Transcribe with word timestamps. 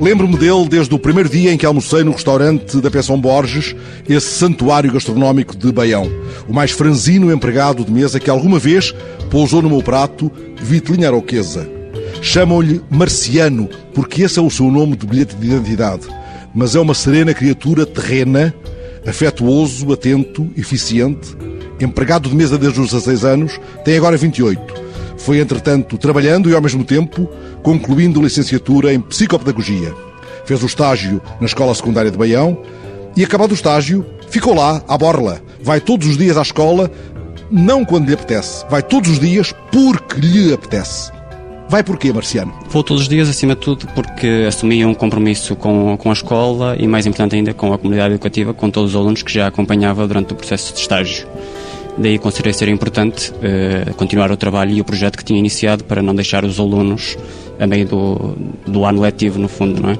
Lembro-me 0.00 0.38
dele 0.38 0.66
desde 0.66 0.94
o 0.94 0.98
primeiro 0.98 1.28
dia 1.28 1.52
em 1.52 1.58
que 1.58 1.66
almocei 1.66 2.02
no 2.02 2.12
restaurante 2.12 2.80
da 2.80 2.90
Pensão 2.90 3.20
Borges, 3.20 3.76
esse 4.08 4.28
santuário 4.28 4.90
gastronómico 4.90 5.54
de 5.54 5.70
Baião. 5.70 6.10
O 6.48 6.54
mais 6.54 6.70
franzino 6.70 7.30
empregado 7.30 7.84
de 7.84 7.92
mesa 7.92 8.18
que 8.18 8.30
alguma 8.30 8.58
vez 8.58 8.94
pousou 9.30 9.60
no 9.60 9.68
meu 9.68 9.82
prato 9.82 10.32
vitelinha 10.56 11.08
aroquesa. 11.08 11.68
Chamam-lhe 12.22 12.80
Marciano, 12.88 13.68
porque 13.94 14.22
esse 14.22 14.38
é 14.38 14.42
o 14.42 14.48
seu 14.48 14.70
nome 14.70 14.96
de 14.96 15.06
bilhete 15.06 15.36
de 15.36 15.48
identidade. 15.48 16.08
Mas 16.54 16.74
é 16.74 16.80
uma 16.80 16.94
serena 16.94 17.34
criatura 17.34 17.84
terrena, 17.84 18.54
afetuoso, 19.06 19.92
atento, 19.92 20.48
eficiente, 20.56 21.36
empregado 21.78 22.30
de 22.30 22.34
mesa 22.34 22.56
desde 22.56 22.80
os 22.80 22.90
16 22.90 23.24
anos, 23.26 23.60
tem 23.84 23.98
agora 23.98 24.16
28 24.16 24.89
foi, 25.20 25.38
entretanto, 25.38 25.98
trabalhando 25.98 26.50
e, 26.50 26.54
ao 26.54 26.62
mesmo 26.62 26.84
tempo, 26.84 27.28
concluindo 27.62 28.22
licenciatura 28.22 28.92
em 28.92 29.00
Psicopedagogia. 29.00 29.94
Fez 30.44 30.62
o 30.62 30.66
estágio 30.66 31.20
na 31.40 31.46
Escola 31.46 31.74
Secundária 31.74 32.10
de 32.10 32.18
Baião 32.18 32.58
e, 33.16 33.22
acabado 33.22 33.50
o 33.50 33.54
estágio, 33.54 34.04
ficou 34.28 34.54
lá, 34.54 34.82
à 34.88 34.96
borla. 34.96 35.40
Vai 35.62 35.80
todos 35.80 36.08
os 36.08 36.16
dias 36.16 36.36
à 36.36 36.42
escola, 36.42 36.90
não 37.50 37.84
quando 37.84 38.08
lhe 38.08 38.14
apetece. 38.14 38.64
Vai 38.70 38.82
todos 38.82 39.10
os 39.10 39.20
dias 39.20 39.54
porque 39.70 40.20
lhe 40.20 40.52
apetece. 40.52 41.12
Vai 41.68 41.84
porquê, 41.84 42.12
Marciano? 42.12 42.52
Vou 42.68 42.82
todos 42.82 43.02
os 43.02 43.08
dias, 43.08 43.28
acima 43.28 43.54
de 43.54 43.60
tudo, 43.60 43.86
porque 43.94 44.44
assumi 44.48 44.84
um 44.84 44.92
compromisso 44.92 45.54
com, 45.54 45.96
com 45.96 46.10
a 46.10 46.12
escola 46.12 46.76
e, 46.76 46.88
mais 46.88 47.06
importante 47.06 47.36
ainda, 47.36 47.54
com 47.54 47.72
a 47.72 47.78
comunidade 47.78 48.14
educativa, 48.14 48.52
com 48.52 48.70
todos 48.70 48.90
os 48.90 48.96
alunos 48.96 49.22
que 49.22 49.32
já 49.32 49.46
acompanhava 49.46 50.08
durante 50.08 50.32
o 50.32 50.36
processo 50.36 50.72
de 50.74 50.80
estágio. 50.80 51.28
Daí 52.00 52.18
considerei 52.18 52.54
ser 52.54 52.68
importante 52.68 53.30
uh, 53.30 53.94
continuar 53.94 54.32
o 54.32 54.36
trabalho 54.36 54.72
e 54.72 54.80
o 54.80 54.84
projeto 54.84 55.18
que 55.18 55.24
tinha 55.24 55.38
iniciado 55.38 55.84
para 55.84 56.00
não 56.00 56.14
deixar 56.14 56.46
os 56.46 56.58
alunos 56.58 57.18
a 57.58 57.66
meio 57.66 57.86
do, 57.86 58.36
do 58.66 58.86
ano 58.86 59.02
letivo, 59.02 59.38
no 59.38 59.48
fundo, 59.48 59.82
não 59.82 59.90
é? 59.90 59.98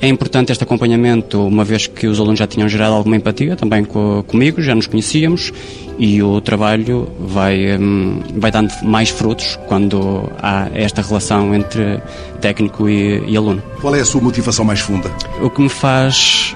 É 0.00 0.06
importante 0.06 0.52
este 0.52 0.62
acompanhamento, 0.62 1.44
uma 1.44 1.64
vez 1.64 1.88
que 1.88 2.06
os 2.06 2.20
alunos 2.20 2.38
já 2.38 2.46
tinham 2.46 2.68
gerado 2.68 2.94
alguma 2.94 3.16
empatia 3.16 3.56
também 3.56 3.84
co 3.84 4.22
comigo, 4.28 4.62
já 4.62 4.74
nos 4.74 4.86
conhecíamos 4.86 5.52
e 5.98 6.22
o 6.22 6.40
trabalho 6.40 7.08
vai, 7.18 7.76
um, 7.78 8.20
vai 8.36 8.50
dando 8.50 8.72
mais 8.82 9.08
frutos 9.08 9.58
quando 9.66 10.30
há 10.38 10.68
esta 10.74 11.02
relação 11.02 11.54
entre 11.54 12.00
técnico 12.40 12.88
e, 12.88 13.24
e 13.26 13.36
aluno. 13.36 13.62
Qual 13.80 13.94
é 13.94 14.00
a 14.00 14.04
sua 14.04 14.20
motivação 14.20 14.64
mais 14.64 14.80
funda? 14.80 15.10
O 15.40 15.48
que 15.50 15.62
me 15.62 15.68
faz 15.68 16.54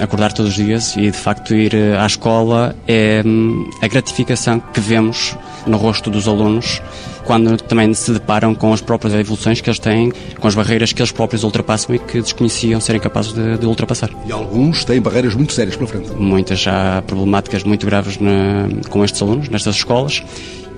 acordar 0.00 0.32
todos 0.32 0.52
os 0.52 0.56
dias 0.56 0.96
e 0.96 1.10
de 1.10 1.16
facto 1.16 1.54
ir 1.54 1.74
eh, 1.74 1.96
à 1.98 2.06
escola 2.06 2.74
é 2.86 3.22
um, 3.24 3.68
a 3.82 3.88
gratificação 3.88 4.60
que 4.60 4.80
vemos 4.80 5.36
no 5.66 5.76
rosto 5.76 6.08
dos 6.08 6.28
alunos 6.28 6.80
quando 7.24 7.58
também 7.58 7.92
se 7.92 8.10
deparam 8.10 8.54
com 8.54 8.72
as 8.72 8.80
próprias 8.80 9.12
evoluções 9.12 9.60
que 9.60 9.68
eles 9.68 9.78
têm, 9.78 10.10
com 10.40 10.48
as 10.48 10.54
barreiras 10.54 10.94
que 10.94 11.02
eles 11.02 11.12
próprios 11.12 11.44
ultrapassam 11.44 11.94
e 11.94 11.98
que 11.98 12.22
desconheciam 12.22 12.80
serem 12.80 12.98
capazes 12.98 13.34
de, 13.34 13.58
de 13.58 13.66
ultrapassar. 13.66 14.08
E 14.26 14.32
alguns 14.32 14.82
têm 14.82 14.98
barreiras 14.98 15.34
muito 15.34 15.52
sérias 15.52 15.76
pela 15.76 15.88
frente. 15.90 16.10
Muitas 16.12 16.58
já 16.58 17.02
problemáticas 17.06 17.64
muito 17.64 17.84
graves 17.84 18.18
na, 18.18 18.66
com 18.88 19.04
estes 19.04 19.20
alunos, 19.20 19.50
nestas 19.50 19.76
escolas. 19.76 20.20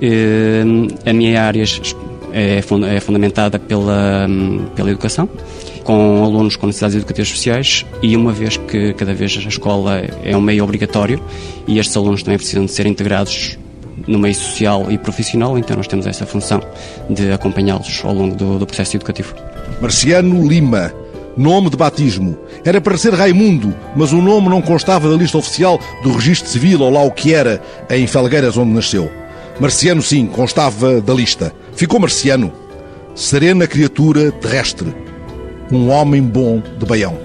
Uh, 0.02 0.88
a 1.08 1.12
minha 1.12 1.40
área 1.40 1.62
é, 2.32 2.58
é 2.58 3.00
fundamentada 3.00 3.56
pela, 3.60 4.26
pela 4.74 4.90
educação 4.90 5.28
com 5.90 6.24
alunos 6.24 6.54
com 6.54 6.68
necessidades 6.68 6.94
educativas 6.94 7.26
especiais 7.26 7.84
e 8.00 8.16
uma 8.16 8.30
vez 8.30 8.56
que 8.56 8.92
cada 8.92 9.12
vez 9.12 9.36
a 9.44 9.48
escola 9.48 10.00
é 10.22 10.36
um 10.36 10.40
meio 10.40 10.62
obrigatório 10.62 11.20
e 11.66 11.80
estes 11.80 11.96
alunos 11.96 12.22
também 12.22 12.38
precisam 12.38 12.64
de 12.64 12.70
ser 12.70 12.86
integrados 12.86 13.58
no 14.06 14.16
meio 14.16 14.36
social 14.36 14.86
e 14.88 14.96
profissional, 14.96 15.58
então 15.58 15.76
nós 15.76 15.88
temos 15.88 16.06
essa 16.06 16.24
função 16.24 16.62
de 17.08 17.32
acompanhá-los 17.32 18.02
ao 18.04 18.14
longo 18.14 18.36
do, 18.36 18.60
do 18.60 18.66
processo 18.68 18.96
educativo. 18.98 19.34
Marciano 19.82 20.46
Lima, 20.46 20.94
nome 21.36 21.68
de 21.68 21.76
batismo. 21.76 22.38
Era 22.64 22.80
para 22.80 22.96
ser 22.96 23.12
Raimundo, 23.12 23.74
mas 23.96 24.12
o 24.12 24.22
nome 24.22 24.48
não 24.48 24.62
constava 24.62 25.10
da 25.10 25.16
lista 25.16 25.38
oficial 25.38 25.80
do 26.04 26.12
registro 26.12 26.48
civil 26.48 26.82
ou 26.82 26.90
lá 26.90 27.02
o 27.02 27.10
que 27.10 27.34
era, 27.34 27.60
em 27.90 28.06
Felgueiras, 28.06 28.56
onde 28.56 28.70
nasceu. 28.70 29.10
Marciano, 29.58 30.02
sim, 30.02 30.26
constava 30.26 31.00
da 31.00 31.12
lista. 31.12 31.52
Ficou 31.74 31.98
Marciano. 31.98 32.52
Serena 33.16 33.66
criatura 33.66 34.30
terrestre 34.30 34.94
um 35.70 35.90
homem 35.90 36.22
bom 36.22 36.62
de 36.78 36.86
Baião. 36.86 37.16